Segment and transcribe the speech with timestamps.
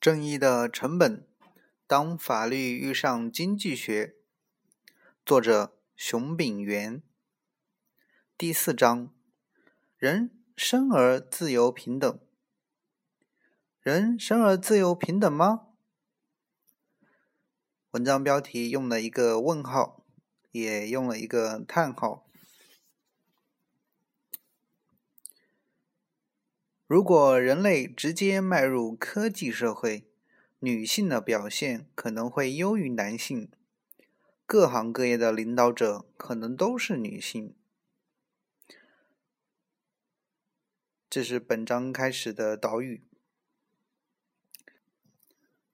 [0.00, 1.26] 正义的成本：
[1.84, 4.14] 当法律遇上经济学。
[5.26, 7.02] 作者：熊丙元。
[8.36, 9.12] 第四章：
[9.96, 12.20] 人生而自由平等。
[13.80, 15.66] 人生而自由平等吗？
[17.90, 20.06] 文章标题用了一个问号，
[20.52, 22.27] 也用了一个叹号。
[26.88, 30.08] 如果人类直接迈入科技社会，
[30.60, 33.50] 女性的表现可能会优于男性。
[34.46, 37.54] 各行各业的领导者可能都是女性。
[41.10, 43.04] 这是本章开始的导语。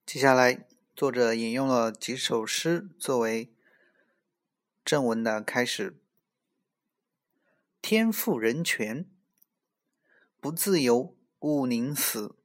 [0.04, 3.54] 接下来，作者引用了几首诗作为
[4.84, 5.96] 正文的开始
[7.80, 9.08] ：“天赋人权。”
[10.44, 12.36] 不自由，勿宁死。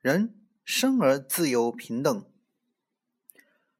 [0.00, 2.24] 人生而自由平等，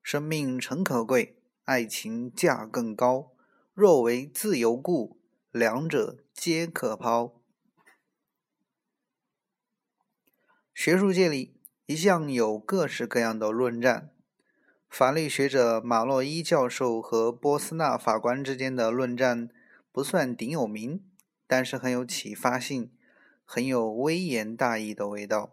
[0.03, 3.33] 生命诚可贵，爱情价更高。
[3.73, 5.19] 若为自由故，
[5.51, 7.41] 两者皆可抛。
[10.75, 14.13] 学术界里一向有各式各样的论战，
[14.91, 19.49] 法律学者马洛伊教授和波斯纳法官之间的论战
[19.91, 21.03] 不算顶有名。
[21.53, 22.91] 但是很有启发性，
[23.45, 25.53] 很有微言大义的味道。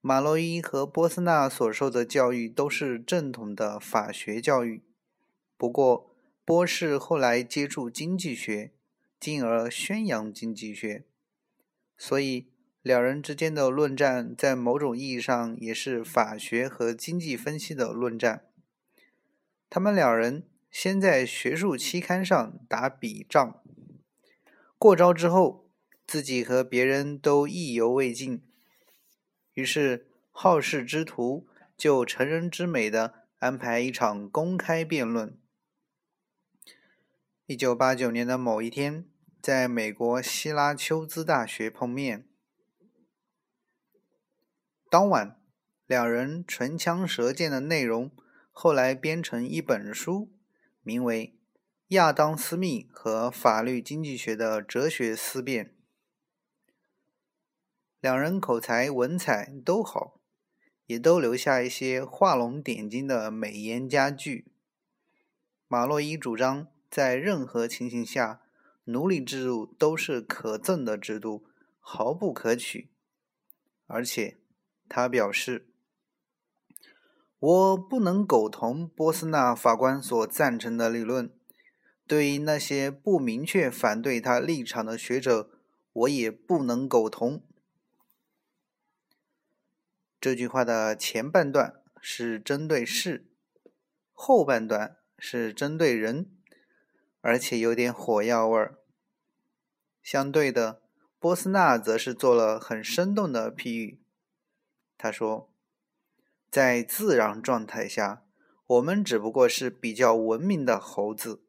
[0.00, 4.82] 马洛伊和波斯纳所受的教育都是正统的法学教育，
[5.58, 6.10] 不过
[6.42, 8.72] 波士后来接触经济学，
[9.20, 11.04] 进而宣扬经济学，
[11.98, 12.46] 所以
[12.80, 18.46] 两人之间的论战在某种意义上也是法学和经济分析的论战。
[19.68, 23.61] 他们两人先在学术期刊上打笔仗。
[24.82, 25.70] 过招之后，
[26.08, 28.42] 自己和别人都意犹未尽，
[29.52, 35.38] 于是好事之徒就成人之美的安排一场公开辩论。
[37.46, 39.06] 一九八九年的某一天，
[39.40, 42.26] 在美国希拉丘兹大学碰面。
[44.90, 45.40] 当晚，
[45.86, 48.10] 两人唇枪舌剑的内容
[48.50, 50.32] 后来编成一本书，
[50.82, 51.38] 名为。
[51.92, 55.74] 亚当·斯密和法律经济学的哲学思辨，
[58.00, 60.18] 两人口才、文采都好，
[60.86, 64.46] 也都留下一些画龙点睛的美言佳句。
[65.68, 68.40] 马洛伊主张，在任何情形下，
[68.84, 71.44] 奴隶制度都是可憎的制度，
[71.78, 72.88] 毫不可取。
[73.86, 74.38] 而且，
[74.88, 75.68] 他表示
[77.38, 81.30] ：“我不能苟同波斯纳法官所赞成的理论。”
[82.12, 85.48] 对于那些不明确反对他立场的学者，
[85.94, 87.42] 我也不能苟同。
[90.20, 93.30] 这句话的前半段是针对事，
[94.12, 96.30] 后半段是针对人，
[97.22, 98.78] 而且有点火药味儿。
[100.02, 100.82] 相对的，
[101.18, 104.02] 波斯纳则是做了很生动的譬喻。
[104.98, 105.50] 他说，
[106.50, 108.26] 在自然状态下，
[108.66, 111.44] 我们只不过是比较文明的猴子。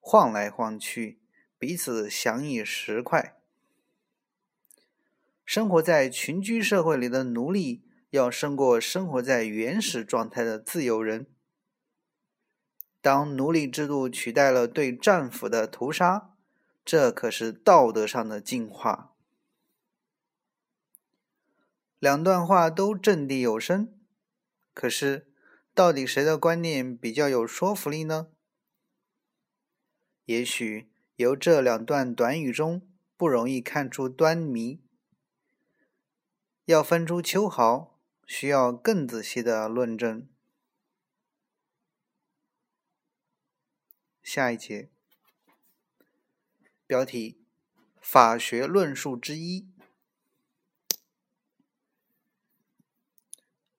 [0.00, 1.20] 晃来晃去，
[1.56, 3.36] 彼此相以食块。
[5.44, 11.26] 生活在群居社会里的奴隶，要胜过生活在原始状态的自由人。
[13.00, 16.34] 当奴隶制度取代了对战俘的屠杀，
[16.84, 19.14] 这可是道德上的进化。
[21.98, 23.92] 两段话都掷地有声，
[24.72, 25.28] 可是，
[25.74, 28.28] 到底谁的观念比较有说服力呢？
[30.26, 32.86] 也许由这两段短语中
[33.16, 34.80] 不容易看出端倪，
[36.64, 40.28] 要分出秋毫，需要更仔细的论证。
[44.22, 44.88] 下一节
[46.86, 47.44] 标题：
[48.00, 49.68] 法学论述之一。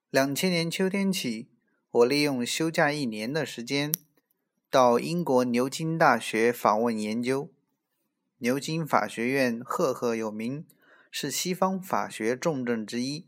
[0.10, 1.50] 两千年秋天起，
[1.90, 3.94] 我利用休假一年的时间。
[4.72, 7.50] 到英国牛津大学访问研究，
[8.38, 10.66] 牛津法学院赫赫有名，
[11.12, 13.28] 是西方法学重镇之一。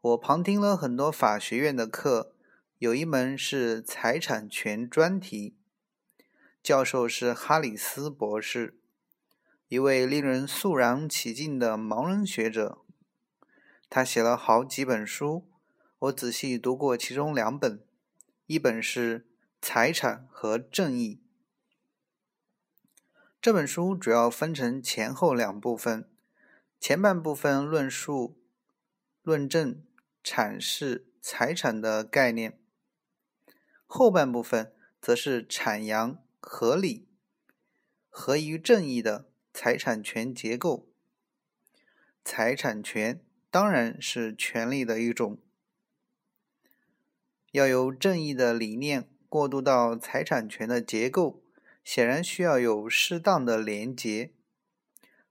[0.00, 2.34] 我旁听了很多法学院的课，
[2.78, 5.56] 有一门是财产权专题，
[6.62, 8.78] 教授是哈里斯博士，
[9.68, 12.78] 一位令人肃然起敬的盲人学者。
[13.90, 15.46] 他写了好几本书，
[15.98, 17.84] 我仔细读过其中两本，
[18.46, 19.26] 一本是。
[19.64, 21.22] 财产和正义
[23.40, 26.10] 这本书主要分成前后两部分。
[26.80, 28.42] 前半部分论述、
[29.22, 29.80] 论证、
[30.24, 32.58] 阐释财产的概念，
[33.86, 37.06] 后半部分则是阐扬合理、
[38.10, 40.88] 合于正义的财产权结构。
[42.24, 45.38] 财产权当然是权利的一种，
[47.52, 51.42] 要由正义的理念过渡到财产权的结构，
[51.82, 54.30] 显然需要有适当的连结。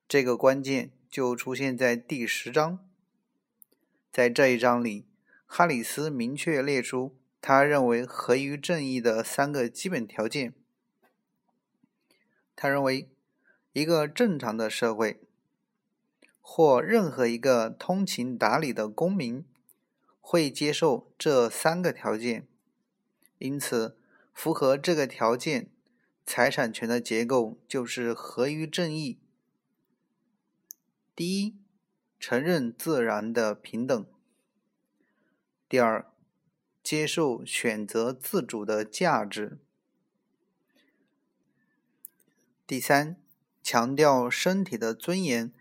[0.07, 2.79] 这个关键就出现在第十章。
[4.11, 5.05] 在这一章里，
[5.45, 10.55] 哈里斯明确列出他认为合于正义的三个基本条件。
[12.55, 13.07] 他认为，
[13.71, 15.21] 一个正常的社会。
[16.39, 19.45] 或任何一个通情达理的公民
[20.19, 22.47] 会接受这三个条件，
[23.41, 23.97] 因此，
[24.33, 25.69] 符合这个条件，
[26.25, 29.19] 财产权的结构就是合于正义。
[31.15, 31.57] 第一，
[32.19, 34.05] 承认自然的平等；
[35.67, 36.09] 第二，
[36.81, 39.57] 接受选择自主的价值；
[42.65, 43.17] 第三，
[43.61, 45.51] 强调身体的尊严。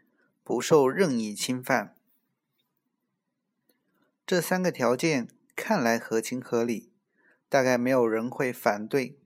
[0.43, 1.95] 不受任意侵犯，
[4.27, 6.90] 这三个条件看来合情合理，
[7.51, 9.19] 大概没有人会反对。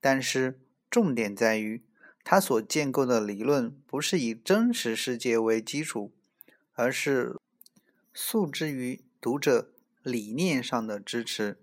[0.00, 1.82] 但是重点在于，
[2.22, 6.14] 他所建构的理论不是以真实世界为基础，
[6.74, 7.34] 而是
[8.14, 9.72] 诉之于读者
[10.02, 11.58] 理念上的支持。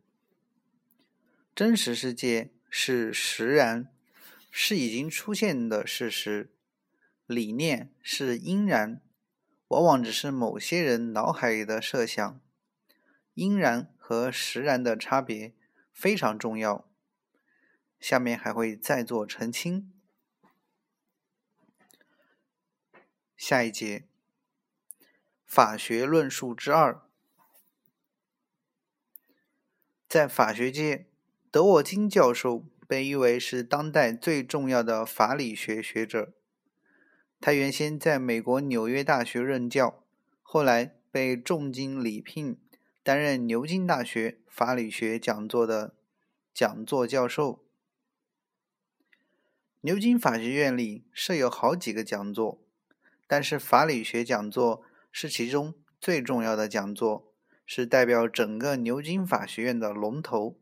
[1.56, 3.88] 真实世界是实然，
[4.52, 6.52] 是已经出现的事实。
[7.26, 9.02] 理念是应然，
[9.70, 12.42] 往往只是某些人脑海里的设想。
[13.36, 15.54] 应然和实然的差别
[15.96, 16.86] 非常重要，
[18.02, 19.94] 下面还会再做澄清。
[23.38, 24.06] 下一节，
[25.46, 27.02] 法学论述之二，
[30.10, 31.08] 在法学界，
[31.50, 36.34] 德沃金教授被誉为是当代最重要的法理学学者。
[37.40, 40.04] 他原先在美国纽约大学任教，
[40.42, 42.60] 后来被重金礼聘
[43.06, 45.94] 担任牛津大学法理学讲座的
[46.52, 47.64] 讲座教授。
[49.82, 52.60] 牛津法学院里设有好几个讲座，
[53.28, 54.82] 但是法理学讲座
[55.12, 57.32] 是其中最重要的讲座，
[57.64, 60.58] 是代表整个牛津法学院的龙头。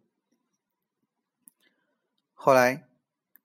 [2.33, 2.89] 后来，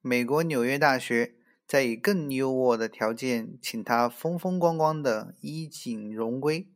[0.01, 1.35] 美国纽约大学。
[1.65, 6.67] 在以更优渥的条件，请他风风光光的衣锦荣归。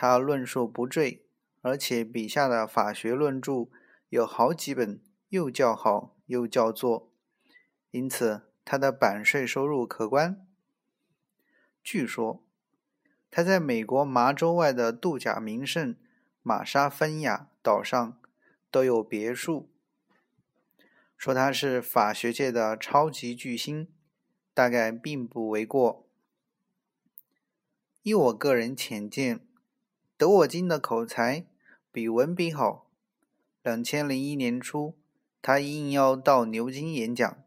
[0.00, 1.26] 他论述不坠，
[1.60, 3.68] 而且笔下的法学论著
[4.08, 4.98] 有好几本，
[5.28, 7.12] 又叫好又叫座，
[7.90, 10.46] 因此他的版税收入可观。
[11.84, 12.42] 据说
[13.30, 15.94] 他在美国麻州外的度假名胜
[16.42, 18.18] 玛莎芬亚岛上
[18.70, 19.68] 都有别墅。
[21.18, 23.86] 说他是法学界的超级巨星，
[24.54, 26.08] 大概并不为过。
[28.00, 29.46] 依我个人浅见，
[30.20, 31.46] 德沃金的口才
[31.90, 32.90] 比文笔好。
[33.62, 34.98] 两千零一年初，
[35.40, 37.42] 他应邀到牛津演讲，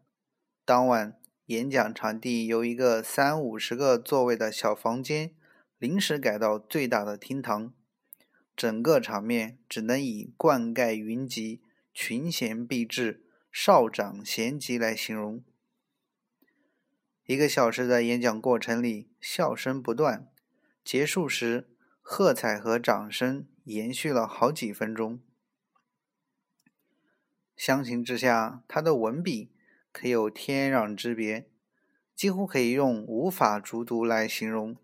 [0.64, 1.16] 当晚
[1.46, 5.32] 演讲场地由一个三五十个座位的小房间
[5.78, 7.72] 临时改到最大的厅堂，
[8.56, 13.22] 整个场面只能以冠盖云集、群贤毕至。
[13.52, 15.44] 少长咸集来形容。
[17.24, 20.26] 一个小时的演讲过程里，笑声不断，
[20.82, 21.68] 结束时，
[22.06, 25.18] 喝彩和掌声延续了好几分钟。
[27.56, 29.50] 相形之下，他的文笔
[29.90, 31.48] 可有天壤之别，
[32.14, 34.76] 几乎可以用无法逐读来形容。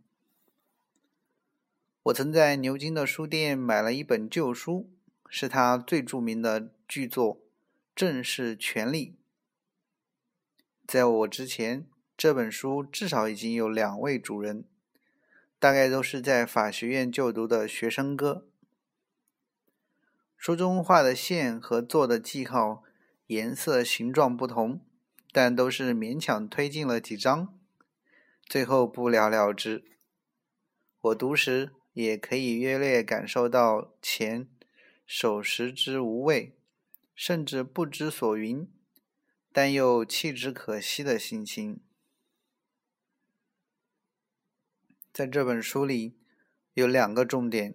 [2.05, 4.91] 我曾在牛津的书店买了一本旧书，
[5.29, 7.43] 是他最著名的巨作。
[7.95, 9.19] 正是权利。
[10.87, 11.87] 在我之前，
[12.17, 14.65] 这本书至少已经有两位主人，
[15.61, 18.49] 大概都是在法学院就读的学生哥。
[20.37, 22.83] 书中画的线和做的记号
[23.27, 24.81] 颜色形状不同，
[25.31, 27.57] 但都是勉强推进了几章，
[28.47, 29.85] 最后不了了之。
[31.03, 34.49] 我读时也可以约略感受到钱
[35.07, 36.57] 手食之无味。
[37.15, 38.67] 甚至不知所云，
[39.53, 41.83] 但又弃之可惜的心情。
[45.13, 46.17] 在这本书里，
[46.73, 47.75] 有两个重点：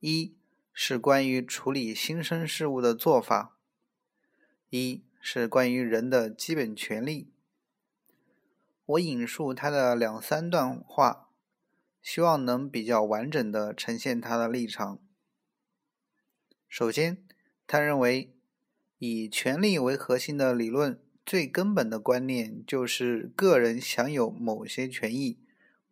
[0.00, 0.34] 一
[0.72, 3.58] 是关于处理新生事物的做法；
[4.70, 7.30] 一是关于人的基本权利。
[8.86, 11.28] 我引述他的两三段话，
[12.02, 14.98] 希望能比较完整的呈现他的立场。
[16.66, 17.24] 首先，
[17.66, 18.34] 他认为
[18.98, 25.38] 以权利为核心的理论最根本的观念就是个人享有某些权益，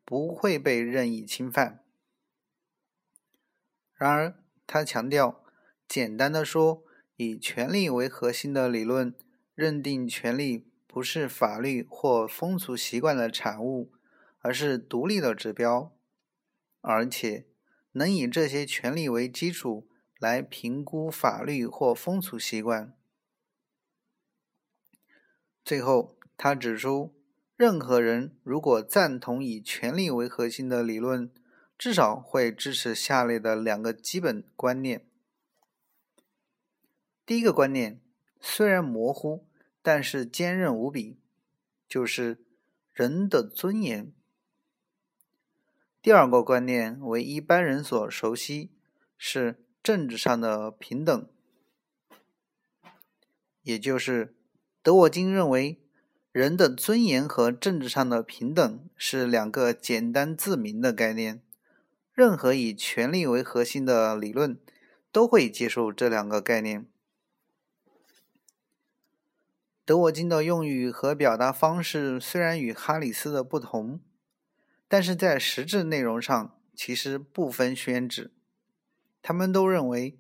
[0.05, 1.85] 不会被任意侵犯。
[3.95, 5.45] 然而，他强调，
[5.87, 6.83] 简单的说，
[7.17, 9.15] 以权力为核心的理论
[9.55, 13.93] 认定权力不是法律或风俗习惯的产物，
[14.41, 15.97] 而是独立的指标。
[16.81, 17.47] 而且
[17.93, 22.97] 能以这些权利为基础来评估法律或风俗习惯。
[25.65, 27.15] 最后，他指出，
[27.63, 31.31] 任何人如果赞同以权力为核心的理论，
[31.79, 35.07] 至少会支持下列的两个基本观念。
[37.25, 38.01] 第一个观念
[38.41, 39.47] 虽然模糊，
[39.81, 41.21] 但是坚韧无比，
[41.87, 42.45] 就是
[42.93, 44.13] 人的尊严。
[46.03, 48.73] 第二个观念为一般人所熟悉，
[49.17, 51.29] 是政治上的平等，
[53.63, 54.35] 也就是
[54.83, 55.81] 德沃金认为，
[56.33, 61.41] 人的尊严和政治上的平等是两个简单自明的概念。
[62.13, 64.59] 任何以权力为核心的理论
[65.13, 66.87] 都会接受这两个概念。
[69.85, 74.01] 德沃金的用语和表达方式虽然与哈里斯的不同。
[74.89, 78.31] 但是在实质内容上，其实不分宣旨。
[79.23, 80.19] 他们都认为，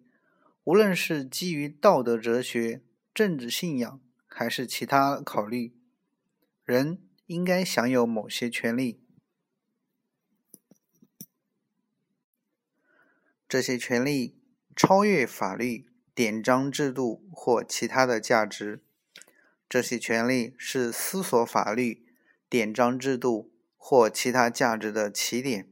[0.64, 2.80] 无论是基于道德哲学、
[3.12, 5.74] 政治信仰，还是其他考虑，
[6.72, 9.00] 人应该享有某些权利。
[13.48, 14.40] 这些权利
[14.74, 18.82] 超越法律、典章制度或其他的价值。
[19.68, 22.04] 这些权利是思索法律、
[22.48, 23.50] 典章制度。
[23.84, 25.68] 或其他价值的起点，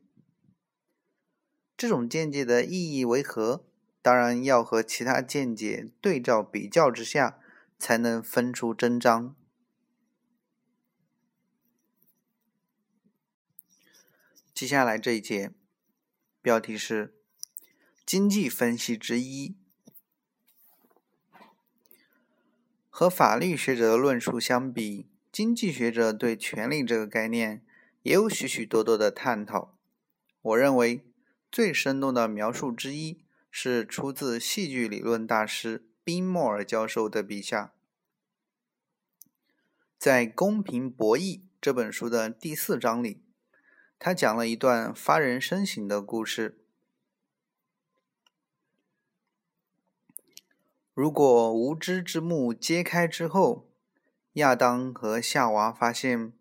[1.76, 3.64] 这种见解的意义为何？
[4.02, 7.38] 当然要和其他见解对照比较之下，
[7.78, 9.37] 才能分出真章。
[14.60, 15.54] 接下来这一节，
[16.42, 17.14] 标题是
[18.04, 19.56] “经济分析之一”。
[22.90, 27.64] 和法律学者的论述相比，经济学者对权利这个概念。
[28.02, 29.78] 也有许许多多的探讨。
[30.42, 31.06] 我认为
[31.50, 37.72] 最生动的描述之一是出自戏剧理论大师宾莫尔教授的笔下。
[39.96, 43.22] 在《公平博弈》这本书的第四章里，
[44.00, 46.59] 他讲了一段发人深省的故事。
[50.95, 53.71] 如果无知之幕揭开之后，
[54.33, 56.33] 亚当和夏娃发现。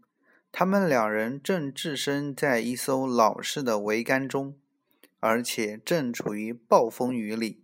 [0.51, 4.57] 他们两人正置身在一艘老式的桅杆中，
[5.19, 7.63] 而且正处于暴风雨里。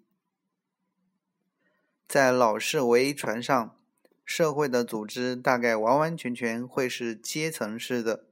[2.08, 3.80] 在老式桅船上，
[4.24, 8.28] 社会的组织大概完完全全会是阶层式的，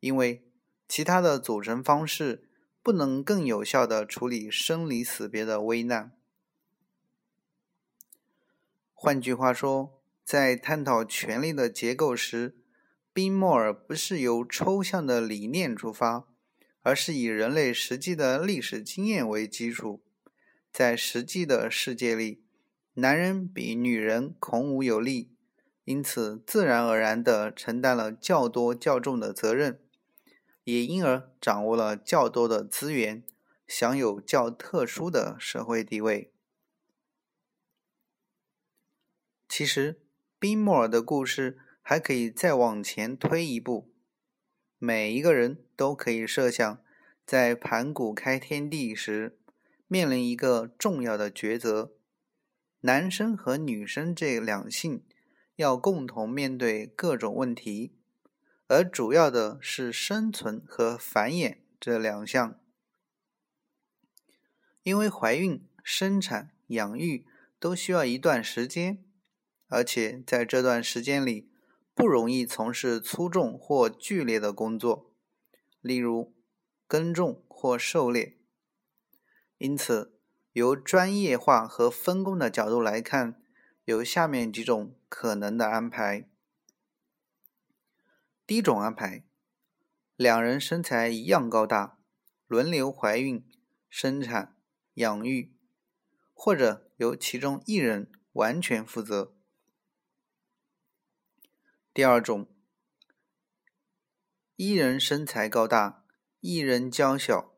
[0.00, 0.45] 因为
[0.88, 2.48] 其他的组成方式
[2.82, 6.12] 不能更有效地处理生离死别的危难。
[8.94, 12.56] 换句话说，在探讨权力的结构时，
[13.12, 16.26] 宾莫尔不是由抽象的理念出发，
[16.82, 20.02] 而是以人类实际的历史经验为基础。
[20.72, 22.44] 在实际的世界里，
[22.94, 25.30] 男人比女人孔武有力，
[25.84, 29.80] 因此自然而然地承担了较多较重的责任，
[30.66, 33.24] 也因而掌握了较多的资源，
[33.66, 36.30] 享有较特殊的社会地位。
[39.48, 40.00] 其实，
[40.38, 41.58] 宾莫尔的故事。
[41.88, 43.94] 还可以再往前推一步，
[44.76, 46.82] 每一个人都可以设想，
[47.24, 49.38] 在盘古开天地时，
[49.86, 51.92] 面临一个重要的抉择：
[52.80, 55.04] 男生和女生这两性
[55.54, 57.95] 要共同面对各种问题，
[58.68, 62.58] 而主要的是生存和繁衍这两项。
[64.82, 67.26] 因为怀孕、生产、养育
[67.58, 69.04] 都需要一段时间，
[69.68, 71.50] 而且在这段时间里。
[71.96, 75.10] 不容易从事粗重或剧烈的工作，
[75.80, 76.34] 例如
[76.86, 78.36] 耕种或狩猎。
[79.56, 80.12] 因此，
[80.52, 83.40] 由专业化和分工的角度来看，
[83.86, 86.28] 有下面几种可能的安排。
[88.46, 89.24] 第一种安排，
[90.14, 91.98] 两人身材一样高大，
[92.46, 93.44] 轮流怀孕、
[93.88, 94.56] 生产、
[94.94, 95.52] 养育，
[96.32, 99.34] 或者由其中一人完全负责。
[101.92, 102.46] 第二种，
[104.54, 106.04] 一人身材高大，
[106.38, 107.52] 一人娇小、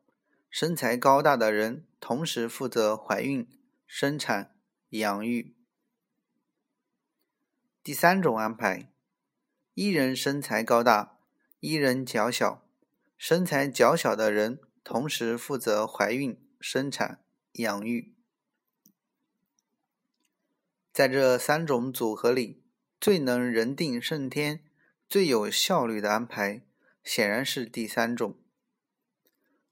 [0.49, 3.47] 身材高大的人同时负责怀孕、
[3.85, 4.55] 生产、
[4.89, 5.55] 养育。
[7.83, 8.91] 第三种安排，
[9.79, 11.19] 一人身材高大，
[11.61, 12.67] 一人较小，
[13.17, 18.13] 身材较小的人同时负责怀孕、生产、养育。
[20.91, 22.61] 在这三种组合里，
[22.99, 24.65] 最能人定胜天、
[25.07, 26.61] 最有效率的安排，
[27.01, 28.37] 显然是第三种。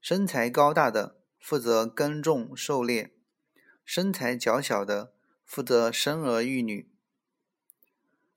[0.00, 3.12] 身材高大的负责耕种狩猎，
[3.84, 5.12] 身材较小的
[5.44, 6.90] 负责生儿育女。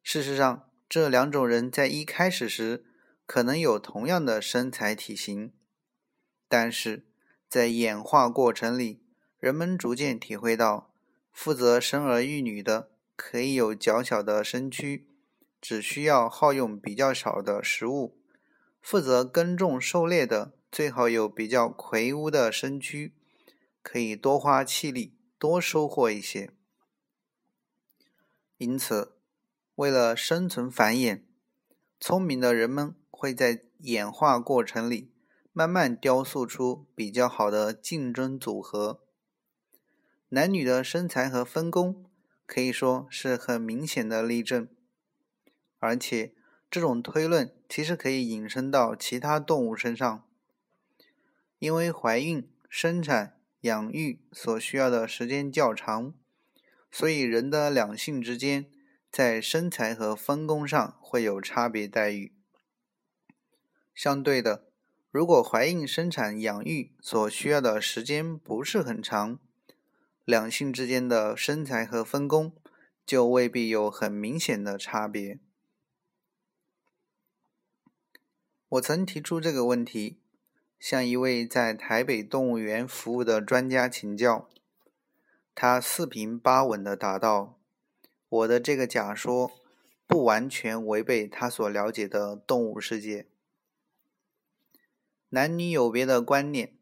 [0.03, 2.83] 事实上，这两种人在一开始时
[3.25, 5.53] 可能有同样的身材体型，
[6.49, 7.05] 但是
[7.47, 9.01] 在演化过程里，
[9.39, 10.93] 人们逐渐体会到。
[11.31, 15.07] 负责生儿育女的可以有较小的身躯，
[15.61, 18.17] 只需要耗用比较少的食物；
[18.81, 23.13] 负责耕种狩猎的最好有比较魁梧的身躯，
[23.81, 26.51] 可以多花气力，多收获一些。
[28.57, 29.13] 因此，
[29.81, 31.23] 为了生存繁衍，
[31.99, 35.11] 聪明的人们会在演化过程里
[35.51, 39.01] 慢慢雕塑出比较好的竞争组合。
[40.29, 42.05] 男女的身材和分工
[42.45, 44.67] 可以说是很明显的例证，
[45.79, 46.35] 而且
[46.69, 50.23] 这种推论其实可以引申到其他动物身上。
[51.57, 56.13] 因为怀孕、生产、养育所需要的时间较长，
[56.91, 58.69] 所以人的两性之间
[59.11, 62.33] 在身材和分工上会有差别待遇。
[63.93, 64.67] 相对的，
[65.11, 69.37] 如果怀孕、生产、养育所需要的时间不是很长，
[70.23, 72.55] 两性之间的身材和分工
[73.05, 75.39] 就未必有很明显的差别。
[78.69, 80.21] 我曾提出这个问题，
[80.79, 84.49] 向一位在台北动物园服务的专家请教，
[85.53, 87.59] 他四平八稳地答道
[88.31, 89.51] ：“我的这个假说
[90.07, 93.27] 不完全违背他所了解的动物世界。
[95.29, 96.75] 男女有别的观念，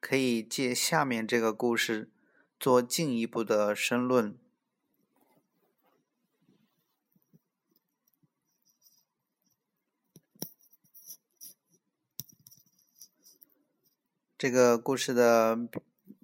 [0.00, 2.10] 可以借下面这个故事。”
[2.60, 4.36] 做进一步的申论。
[14.36, 15.56] 这个故事的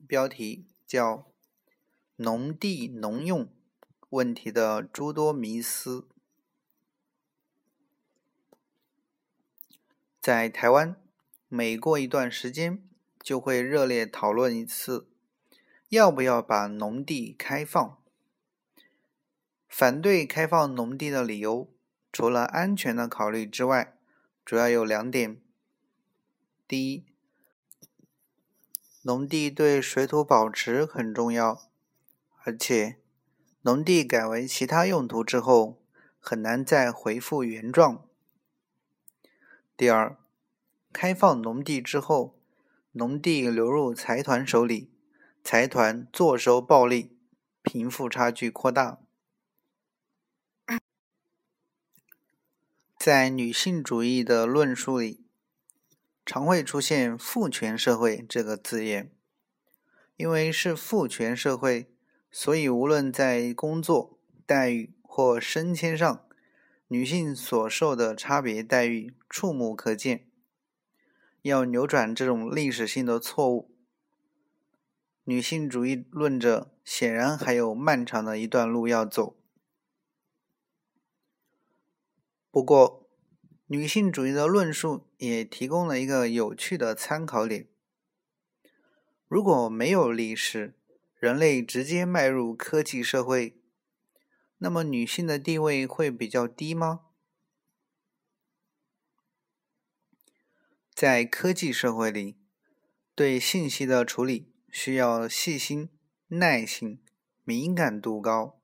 [0.09, 1.31] 标题叫
[2.16, 3.48] “农地农用
[4.14, 6.07] 问题的诸多迷思”。
[10.22, 10.94] 在台湾，
[11.48, 12.81] 每过一段时间，
[13.18, 15.09] 就会热烈讨论一次。
[15.88, 17.98] 要不要把农地开放？
[19.68, 21.68] 反对开放农地的理由，
[22.12, 23.98] 除了安全的考虑之外，
[24.44, 25.42] 主要有两点：
[26.68, 27.05] 第一，
[29.03, 31.68] 农地对水土保持很重要，
[32.44, 33.00] 而且
[33.66, 35.81] 农地改为其他用途之后，
[36.20, 38.07] 很难再恢复原状；
[39.74, 40.18] 第二，
[40.92, 42.38] 开放农地之后，
[42.92, 44.90] 农地流入财团手里。
[45.42, 47.16] 财团坐收暴利，
[47.62, 48.98] 贫富差距扩大。
[52.98, 55.24] 在女性主义的论述里，
[56.27, 59.11] 常会出现“父权社会”这个字眼。
[60.16, 61.94] 因为是父权社会，
[62.37, 66.27] 所以无论在工作待遇或升迁上，
[66.88, 70.27] 女性所受的差别待遇触目可见。
[71.42, 73.70] 要扭转这种历史性的错误。
[75.23, 79.37] 女性主义论者显然还有漫长的一段路要走。
[82.51, 83.09] 不过，
[83.68, 87.68] 女性主义的论述也提供了一个有趣的参考点：
[89.29, 90.75] 如果没有历史，
[91.25, 93.57] 人类直接迈入科技社会，
[94.59, 97.07] 那么女性的地位会比较低吗？
[100.93, 102.37] 在科技社会里，
[103.15, 104.53] 对信息的处理。
[104.71, 105.89] 需要细心、
[106.27, 107.01] 耐心、
[107.43, 108.61] 敏感度高，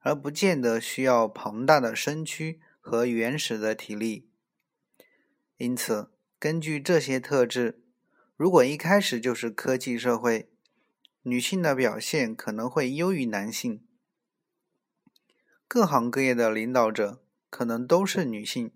[0.00, 4.28] 而不见得需要庞大的身躯和原始的体力。
[5.58, 7.84] 因此，根据这些特质，
[8.34, 10.50] 如果一开始就是科技社会，
[11.22, 13.84] 女性的表现可能会优于男性。
[15.68, 18.72] 各行各业的领导者可能都是女性，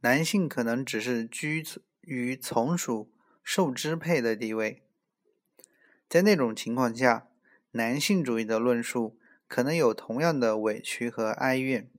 [0.00, 1.64] 男性可能只是居
[2.02, 4.82] 于从属、受支配的地位。
[6.08, 7.28] 在那种情况下，
[7.72, 11.90] 男性主义的论述可能有同样的委屈和哀怨。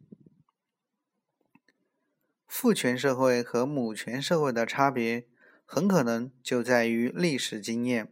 [2.47, 5.27] 父权社会和母权社会的差别
[5.65, 8.11] 很可能就在于历史经验，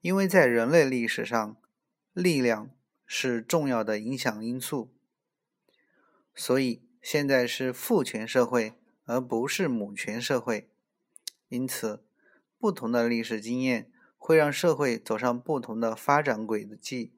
[0.00, 1.56] 因为在人类历史上，
[2.12, 2.70] 力量
[3.04, 4.94] 是重要的影响因素。
[6.34, 10.70] 所以现在是父权社会，而不是母权社会。
[11.48, 12.02] 因此，
[12.58, 17.12] 不同的历史经验会让社会走上不同的发展轨迹，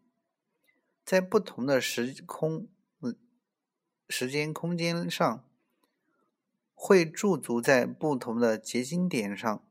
[1.04, 2.68] 在不同的时空、
[4.08, 5.48] 时间空间上，
[6.74, 9.64] 会驻足在不同的结晶点上。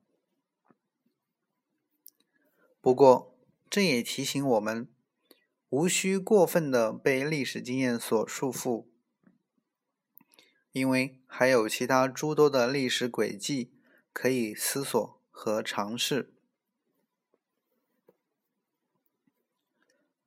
[2.81, 3.37] 不过，
[3.69, 4.89] 这也提醒我们，
[5.69, 8.87] 无需过分的被历史经验所束缚。
[10.71, 13.73] 因为还有其他诸多的历史轨迹
[14.11, 16.33] 可以思索和尝试。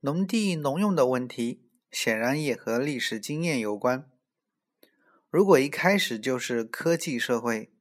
[0.00, 4.08] 农地农用的问题显然也和历史经验有关。
[5.30, 7.72] 如果一开始就是科技社会，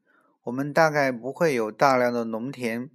[0.44, 2.90] 我们大概不会有大量的农田，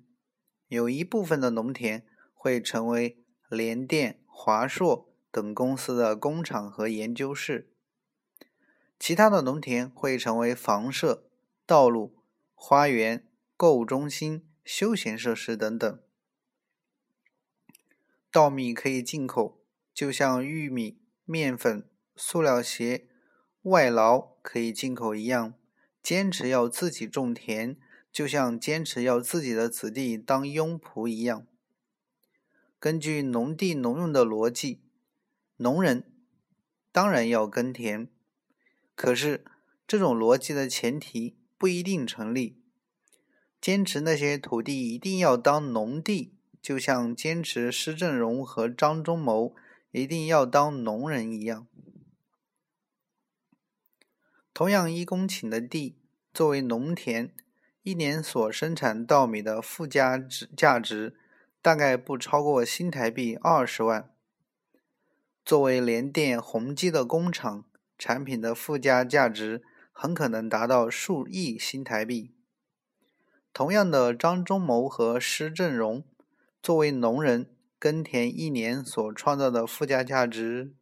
[0.69, 7.71] 有一部分的农田会成为联电、华硕等公司的工厂和研究室。
[8.99, 11.25] 其他的农田会成为房舍、
[11.65, 12.17] 道路、
[12.55, 13.27] 花园、
[13.57, 16.01] 购物中心、休闲设施等等。
[18.31, 19.61] 稻米可以进口，
[19.95, 23.09] 就像玉米、面粉、塑料鞋、
[23.63, 25.55] 外劳可以进口一样。
[26.03, 27.77] 坚持要自己种田，
[28.13, 31.47] 就像坚持要自己的子弟当佣仆一样。
[32.81, 34.81] 根据农地农用的逻辑，
[35.57, 36.05] 农人
[36.93, 38.09] 当然要耕田。
[38.95, 39.45] 可是，
[39.87, 42.61] 这种逻辑的前提不一定成立。
[43.61, 49.55] 坚持那些土地一定要当农地，就像坚持施正荣和张忠谋
[49.91, 51.67] 一定要当农人一样。
[54.55, 55.97] 同样一公顷的地
[56.33, 57.35] 作为农田，
[57.89, 61.17] 一年所生产稻米的附加值价值
[61.63, 64.11] 大概不超过新台币二十万。
[65.43, 67.65] 作为联电、宏基的工厂。
[67.99, 72.33] 产品的附加价值很可能达到数亿新台币。
[73.53, 76.05] 同样的，张忠谋和施正荣
[76.63, 80.73] 作为农人耕田一年所创造的附加价值，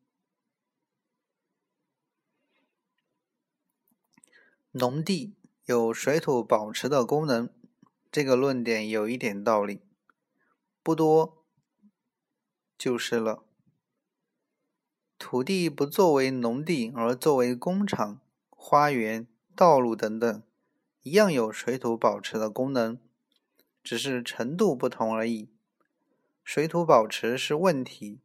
[4.73, 5.36] 农地
[5.67, 7.51] 有水土保持的功能，
[8.13, 9.81] 这个论点有一点道理，
[10.81, 11.45] 不多
[12.79, 13.43] 就是了。
[15.19, 19.27] 土地不作为农地，而作为工厂、花园、
[19.57, 20.43] 道路等等，
[21.03, 23.01] 一样有水土保持的功能，
[23.83, 25.51] 只是程度不同而已。
[26.45, 28.21] 水土保持是问题，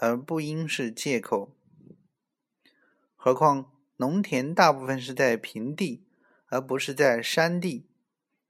[0.00, 1.56] 而不应是借口。
[3.14, 6.02] 何况农田大部分是在平地，
[6.50, 7.86] 而不是在山地。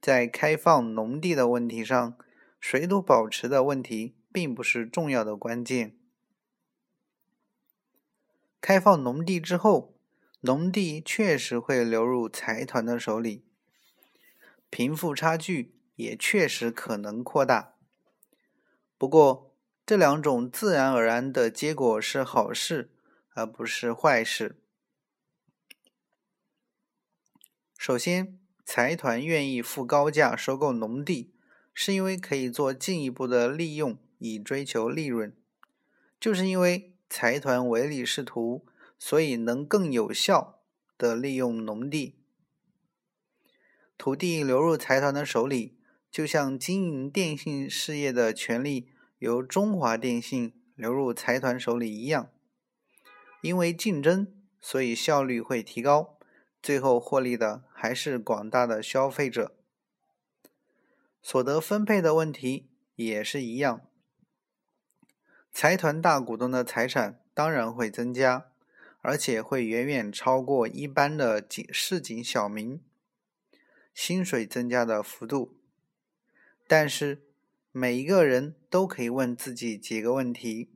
[0.01, 2.19] 在开放农地的问题上，
[2.59, 5.97] 水土保持的问题并不是重要的关键。
[8.61, 9.95] 开放农地之后，
[10.41, 13.45] 农地确实会流入财团的手里，
[14.71, 17.75] 贫富差距也确实可能扩大。
[18.97, 22.91] 不过，这两种自然而然的结果是好事，
[23.35, 24.63] 而不是坏事。
[27.81, 31.33] 首先，财团愿意付高价收购农地，
[31.73, 35.35] 是因为可以做进一步的利用，以追求利润。
[36.21, 36.93] 就是因为。
[37.09, 38.67] 财团唯利是图，
[38.99, 40.61] 所以能更有效
[40.99, 42.17] 的利用农地。
[43.97, 45.79] 土地流入财团的手里，
[46.11, 52.31] 就像经营电信事业的权利由中华电信流入财团手里一样。
[53.41, 54.29] 因为竞争，
[54.61, 56.20] 所以效率会提高，
[56.63, 59.57] 最后获利的还是广大的消费者。
[61.23, 63.87] 所得分配的问题也是一样。
[65.53, 68.47] 财团大股东的财产当然会增加，
[69.01, 72.81] 而且会远远超过一般的井市井小民
[73.93, 75.57] 薪水增加的幅度。
[76.67, 77.25] 但是
[77.73, 80.71] 每一个人都可以问自己几个问题：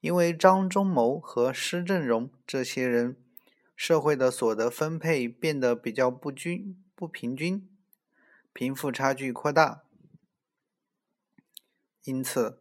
[0.00, 3.21] 因为张忠谋和施正荣这些人，
[3.76, 7.68] 社会的所得分配变得比较不均、不平均，
[8.52, 9.84] 贫富差距扩大，
[12.04, 12.60] 因此。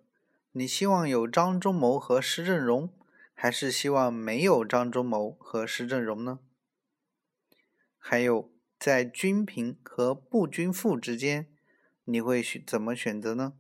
[0.54, 2.94] 你希望有张忠谋和施正荣，
[3.34, 6.40] 还是希望没有张忠谋和施正荣呢？
[7.98, 11.48] 还有，在均贫和不均富之间，
[12.04, 13.54] 你会选怎么选择呢？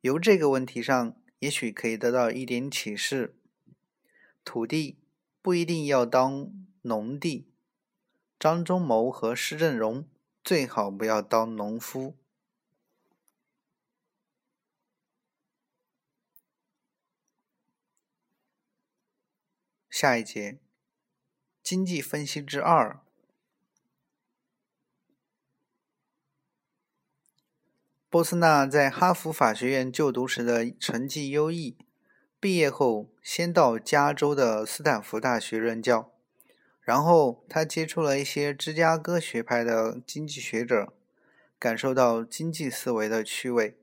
[0.00, 3.36] 由这个问题上，也许可以得到一点启示：
[4.44, 4.98] 土地
[5.40, 6.52] 不一定要当
[6.82, 7.48] 农地，
[8.38, 10.06] 张忠谋和施正荣
[10.44, 12.14] 最好不要当农夫。
[19.88, 20.58] 下一节，
[21.62, 23.00] 经济分析之二。
[28.10, 31.76] 波斯纳在哈佛法学院就读时的成绩优异，
[32.44, 36.12] 毕业后先到加州的斯坦福大学任教，
[36.82, 40.92] 然后他接触了一些芝加哥学派的经济学者，
[41.58, 43.78] 感受到经济思维的趣味。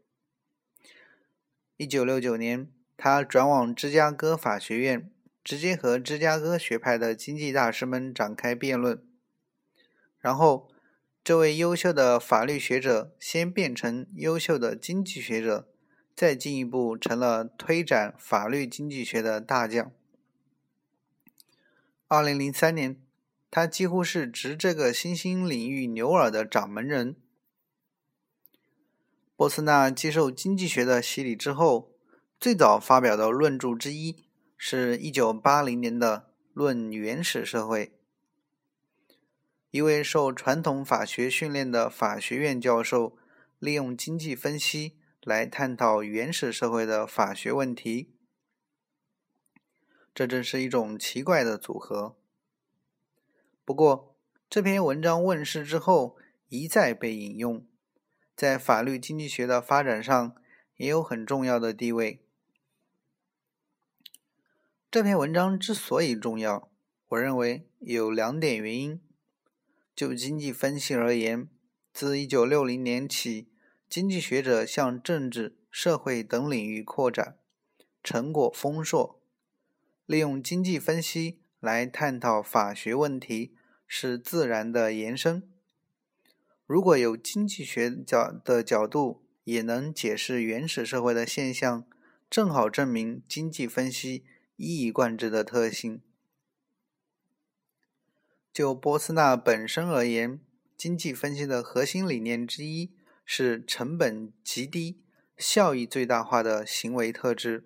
[1.76, 5.10] 一九六九年，他转往芝加哥法学院。
[5.44, 9.04] 直接和芝加哥学派的经济大师们展开辩论，
[10.20, 10.70] 然后
[11.24, 15.68] 这位优秀的法律学者先变成优秀的经济学者，
[16.22, 19.92] 再进一步成了推展法律经济学的大将。
[22.08, 23.02] 二零零三年，
[23.50, 27.16] 他几乎是执这个新兴领域牛耳的掌门人。
[29.36, 31.92] 波斯纳接受经济学的洗礼之后，
[32.40, 34.24] 最早发表的论著之一。
[34.56, 36.18] 是一九八零年的
[36.54, 37.88] 《论原始社会》。
[39.72, 43.18] 一位受传统法学训练的法学院教授，
[43.58, 48.16] 利用经济分析来探讨原始社会的法学问题。
[50.14, 52.18] 这真是一种奇怪的组合。
[53.64, 54.18] 不过，
[54.50, 56.18] 这篇文章问世之后，
[56.50, 57.66] 一再被引用，
[58.36, 60.36] 在法律经济学的发展上
[60.76, 62.26] 也有很重要的地位。
[64.90, 66.70] 这篇文章之所以重要，
[67.10, 69.00] 我认为有两点原因。
[69.94, 71.48] 就经济分析而言，
[71.94, 73.51] 自1960年起，
[73.92, 77.36] 经济学者向政治、社会等领域扩展，
[78.02, 79.20] 成果丰硕。
[80.06, 83.54] 利用经济分析来探讨法学问题
[83.86, 85.44] 是自然的延伸。
[86.66, 91.86] 如果有经济学角的角度也能解释原始社会的现象，
[92.30, 94.24] 正好证明经济分析。
[94.56, 96.02] 一以贯之的特性。
[98.54, 100.40] 就波斯纳本身而言，
[100.78, 102.92] 经济分析的核心理念之一
[103.26, 105.02] 是成本极低、
[105.38, 107.66] 效益最大化的行为特质。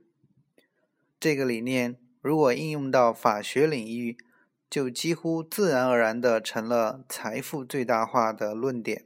[1.19, 4.17] 这个理念如果应用到法学领域，
[4.69, 9.05] 就几乎自然而然地成了财富最大化的论点，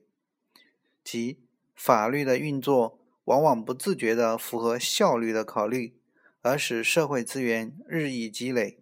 [1.04, 1.40] 即
[1.76, 5.96] 法律的运作往往不自觉地符合效率的考虑。
[6.42, 8.80] 而使社会资源日益积累，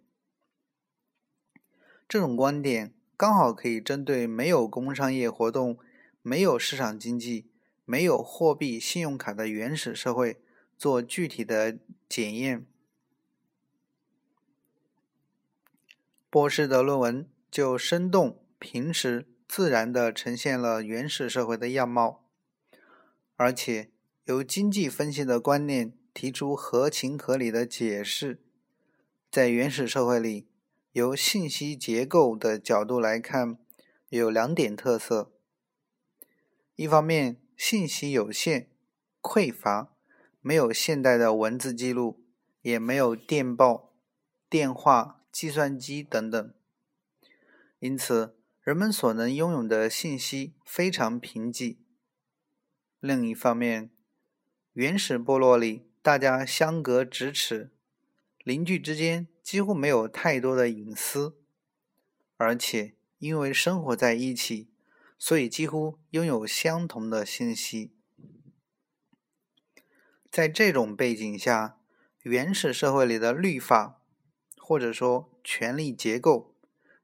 [2.08, 5.76] 这种观点刚好可以针对没有工商业活动、
[6.22, 7.50] 没有市场经济、
[7.90, 10.42] 没有货币、信用卡的原始社会
[10.76, 12.66] 做具体的检验。
[16.28, 22.22] 博士的论文就生动、平实、自然地呈现了原始社会的样貌，
[23.36, 23.90] 而且
[24.26, 25.94] 由经济分析的观念。
[26.14, 28.42] 提出合情合理的解释，
[29.30, 30.48] 在原始社会里，
[30.90, 33.56] 由信息结构的角度来看，
[34.08, 35.30] 有两点特色：
[36.74, 38.70] 一方面，信息有限、
[39.20, 39.92] 匮乏，
[40.40, 42.24] 没有现代的文字记录，
[42.62, 43.92] 也没有电报、
[44.48, 46.54] 电话、计算机等等，
[47.80, 51.76] 因此人们所能拥有的信息非常贫瘠；
[53.00, 53.90] 另一方面，
[54.72, 55.84] 原始部落里。
[56.00, 57.70] 大家相隔咫尺，
[58.42, 61.36] 邻居之间几乎没有太多的隐私，
[62.38, 64.70] 而且因为生活在一起，
[65.18, 67.92] 所以几乎拥有相同的信息。
[70.30, 71.80] 在这种背景下，
[72.22, 74.00] 原始社会里的律法，
[74.56, 76.54] 或者说权力结构，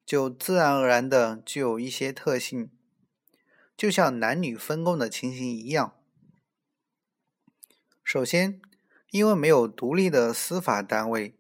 [0.07, 2.71] 就自然而然的具有一些特性，
[3.77, 5.97] 就像男女分工的情形一样。
[8.05, 8.61] 首先，
[9.11, 11.37] 因为没有独立的司法单位，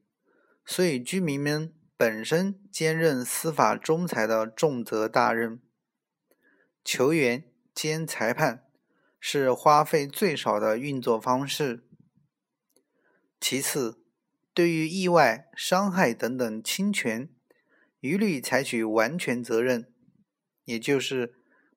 [0.64, 5.60] 所以居民们本身兼任司法仲裁的重责大任。
[6.84, 8.68] 球员兼裁判
[9.18, 11.88] 是花费最少的运作方式。
[13.40, 14.04] 其次，
[14.52, 17.28] 对于意外、伤害等等侵权，
[18.00, 19.92] 一律采取完全责任，
[20.64, 21.34] 也就是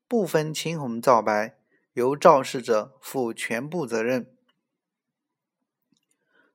[0.08, 1.58] 不分青红皂白，
[1.93, 4.34] 由肇事者负全部责任。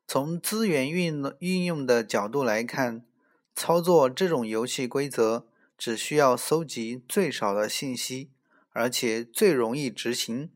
[0.06, 3.06] 从资源运运用的角度来看，
[3.54, 8.30] 操作这种游戏规则只需要搜集最少的信息，
[8.72, 10.50] 而且最容易执行。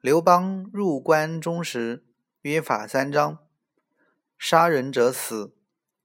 [0.00, 2.04] 刘邦入关中时，
[2.42, 3.38] 约法三章：
[4.38, 5.56] 杀人者死，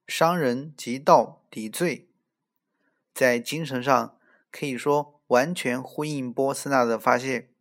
[0.06, 2.08] 伤人及盗抵罪。
[3.12, 4.18] 在精神上
[4.50, 7.52] 可以说完全呼应波斯纳的发现。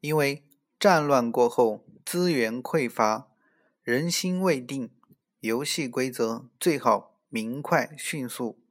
[0.00, 0.46] 因为
[0.78, 3.30] 战乱过后，资源匮乏，
[3.82, 4.94] 人心未定，
[5.40, 8.63] 游戏规则最好明快迅速。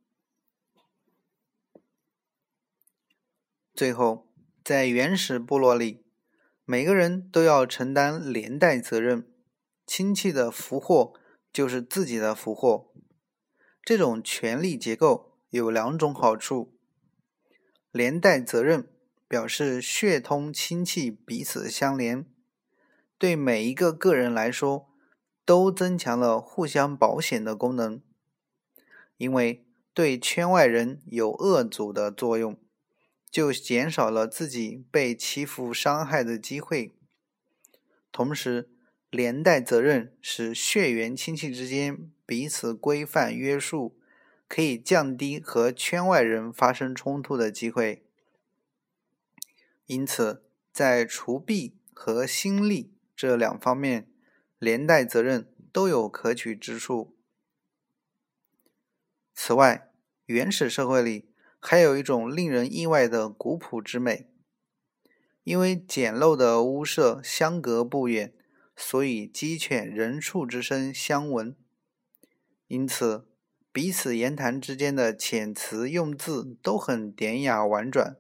[3.74, 4.28] 最后，
[4.64, 6.04] 在原始部落里，
[6.66, 9.28] 每个人都要承担连带责任，
[9.86, 11.14] 亲戚的福祸
[11.52, 12.92] 就是自己的福祸。
[13.84, 16.74] 这种权力结构有两种好处：
[17.92, 18.90] 连带责任。
[19.26, 22.24] 表示血通亲戚彼此相连，
[23.18, 24.88] 对每一个个人来说
[25.44, 28.00] 都增强了互相保险的功能，
[29.18, 32.56] 因为对圈外人有恶阻的作用，
[33.34, 36.94] 就减少了自己被欺负伤害的机会。
[38.12, 38.70] 同时，
[39.10, 43.98] 连带责任使血缘亲戚之间彼此规范约束，
[44.48, 48.06] 可以降低和圈外人发生冲突的机会。
[49.88, 54.08] 因此，在除弊和心力这两方面，
[54.60, 57.18] 连带责任都有可取之处。
[59.34, 59.90] 此外，
[60.28, 61.33] 原始社会里
[61.66, 64.28] 还有一种令人意外的古朴之美。
[65.46, 68.34] 因为简陋的屋舍相隔不远，
[68.76, 71.56] 所以鸡犬人畜之声相闻。
[72.68, 73.30] 因此，
[73.72, 78.18] 彼此言谈之间的遣词用字都很典雅婉转。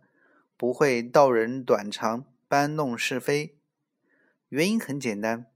[0.56, 3.58] 不会道人短长，搬弄是非。
[4.47, 5.47] 原因很简单：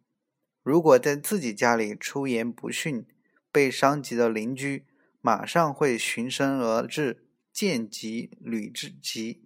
[0.61, 3.05] 如果在自己家里出言不逊，
[3.49, 4.85] 被伤及的邻居
[5.21, 7.26] 马上会循声而至，
[7.57, 9.43] 见及履之及。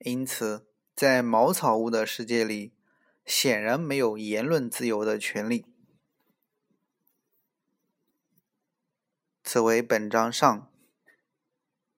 [0.00, 2.74] 因此，在茅草屋的世界里，
[3.24, 5.64] 显然没有言论自由的权利。
[9.42, 10.70] 此为本章上。